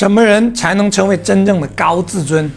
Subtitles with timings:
[0.00, 2.50] 什么人才能成为真正的高自尊？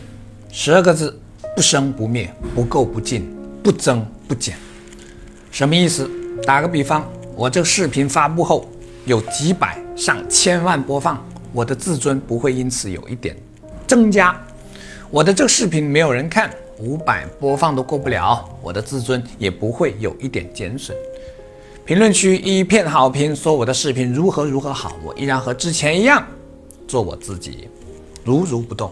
[0.50, 1.20] 十二个字：
[1.54, 3.30] 不生不灭，不垢不净，
[3.62, 4.56] 不增不减。
[5.52, 6.10] 什么意思？
[6.46, 8.66] 打个比方，我这个视频发布后
[9.04, 11.22] 有几百上千万播放，
[11.52, 13.36] 我的自尊不会因此有一点
[13.86, 14.34] 增加；
[15.12, 16.50] 我的这个视频没有人看，
[16.80, 20.96] 五百播放都过不了，我的自尊也不会有一点减损。
[21.84, 26.26] 评论区一片好评，说我的视频如何如何好，我依然和之前一样。
[26.88, 27.68] 做我自己，
[28.24, 28.92] 如如不动。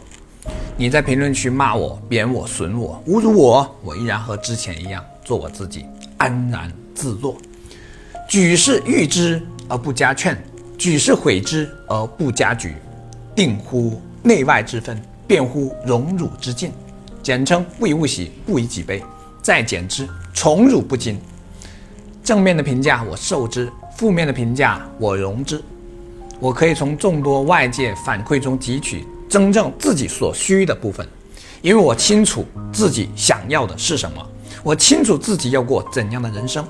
[0.75, 5.85] 你在评论区骂我、贬我、损我、侮辱我，我依然和之前一样做我自己，
[6.17, 7.37] 安然自若。
[8.27, 10.41] 举是誉之而不加劝，
[10.77, 12.73] 举是毁之而不加沮，
[13.35, 16.71] 定乎内外之分，辩乎荣辱之境。
[17.21, 19.03] 简称不以物喜，不以己悲。
[19.43, 21.19] 再简之，宠辱不惊。
[22.23, 25.61] 正面的评价我受之，负面的评价我容之。
[26.41, 31.07] 我可以从众多外界反馈中汲取真正自己所需的部分，
[31.61, 34.27] 因为我清楚自己想要的是什么，
[34.63, 36.67] 我清楚自己要过怎样的人生。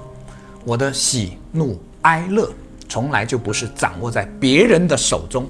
[0.66, 2.52] 我的喜怒哀乐
[2.89, 5.49] 从来就不是掌握在别人的手中。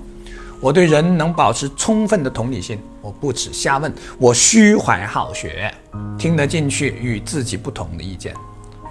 [0.59, 5.73] 我对人能保持充分的同理心，我不耻下问，我虚怀好学，
[6.19, 8.35] 听得进去与自己不同的意见。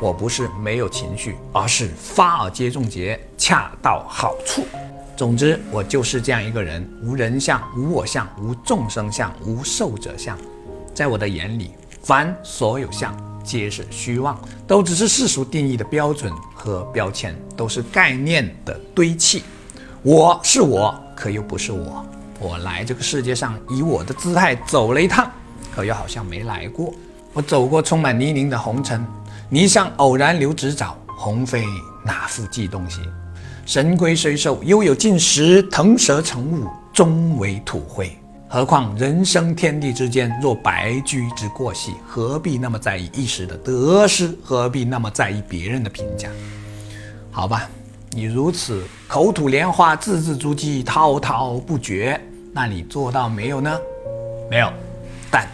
[0.01, 4.65] 我不是没有情绪，而是发而皆中节，恰到好处。
[5.21, 10.35] 总之，我就是这样一个人，无人相，无我相，无众生相，无寿者相。
[10.95, 19.43] 在我的眼里，凡所有相，皆是虚妄，都只是世俗定义的标准和标签，都是概念的堆砌。
[20.03, 22.03] 我是我，可又不是我。
[22.39, 25.31] 我来这个世界上，以我的姿态走了一趟，
[25.71, 26.95] 可又好像没来过。
[27.35, 29.05] 我走过充满泥泞的红尘，
[29.51, 31.67] 泥上偶然留指爪，鸿飞
[32.07, 33.03] 哪复计东西？
[33.71, 38.11] 神龟虽寿，犹有尽时；腾蛇乘雾，终为土灰。
[38.49, 44.37] 何况人生天地之间，若白驹之过隙，何必那么在意一时的得失？
[44.43, 46.29] 何必那么在意别人的评价？
[47.31, 47.71] 好吧，
[48.11, 52.21] 你如此口吐莲花，字字珠玑，滔滔不绝，
[52.53, 53.79] 那你做到没有呢？
[54.51, 54.69] 没有。
[55.31, 55.47] 但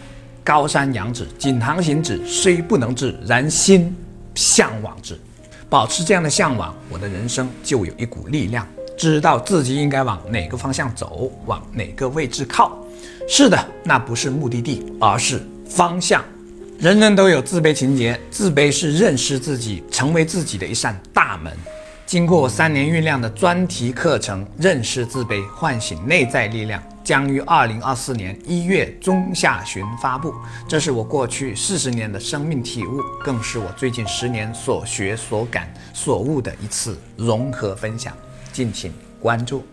[0.43, 3.95] 高山仰止，锦堂行止，虽不能至，然心
[4.33, 5.19] 向往之。
[5.69, 8.65] 保持这样的向往，我的人生就有一股力量，
[8.97, 12.77] 知道自己应该往哪个方向走，往哪个位置靠。
[13.27, 16.23] 是的，那不是目的地，而是方向。
[16.79, 21.51] 人人都有自卑情节，自卑是认识自己、成为自己的一扇大门。
[22.05, 26.81] 经过我三年酝酿的专题课程《认识自卑，唤醒内在力量》。
[27.07, 30.33] 将于二零二四年一月中下旬发布。
[30.67, 38.13] 这是我过去四十年的生命体悟，更是我最近十年所学所感所悟的一次融合分享。
[38.51, 38.91] 敬请
[39.21, 39.65] 关注。